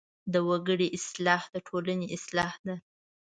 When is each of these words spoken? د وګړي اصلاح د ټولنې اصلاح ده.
د 0.33 0.33
وګړي 0.49 0.87
اصلاح 0.97 1.43
د 1.53 1.55
ټولنې 1.67 2.07
اصلاح 2.17 2.53
ده. 2.65 2.75